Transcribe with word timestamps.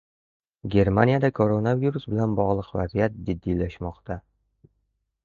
Germaniyada 0.75 1.29
koronavirus 1.41 2.07
bilan 2.13 2.33
bog‘liq 2.39 2.71
vaziyat 2.79 3.21
jiddiylashmoqda 3.29 4.19